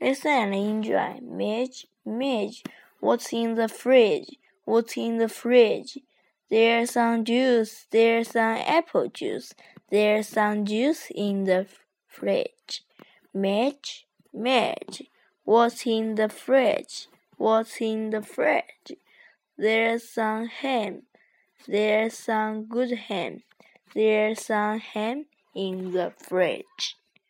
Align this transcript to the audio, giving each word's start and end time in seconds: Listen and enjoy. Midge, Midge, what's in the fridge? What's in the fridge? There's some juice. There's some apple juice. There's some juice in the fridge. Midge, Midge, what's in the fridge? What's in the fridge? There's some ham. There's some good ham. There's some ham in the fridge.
Listen 0.00 0.30
and 0.30 0.54
enjoy. 0.54 1.20
Midge, 1.22 1.86
Midge, 2.04 2.62
what's 3.00 3.32
in 3.32 3.54
the 3.54 3.68
fridge? 3.68 4.36
What's 4.64 4.96
in 4.96 5.18
the 5.18 5.28
fridge? 5.28 5.98
There's 6.50 6.92
some 6.92 7.24
juice. 7.24 7.86
There's 7.90 8.30
some 8.30 8.56
apple 8.66 9.08
juice. 9.08 9.54
There's 9.90 10.28
some 10.28 10.64
juice 10.64 11.10
in 11.14 11.44
the 11.44 11.66
fridge. 12.08 12.82
Midge, 13.32 14.06
Midge, 14.32 15.04
what's 15.44 15.86
in 15.86 16.14
the 16.14 16.28
fridge? 16.28 17.08
What's 17.36 17.80
in 17.80 18.10
the 18.10 18.22
fridge? 18.22 18.96
There's 19.56 20.08
some 20.08 20.46
ham. 20.46 21.02
There's 21.66 22.18
some 22.18 22.64
good 22.66 22.92
ham. 22.92 23.42
There's 23.94 24.46
some 24.46 24.80
ham 24.80 25.26
in 25.54 25.92
the 25.92 26.12
fridge. 26.18 26.96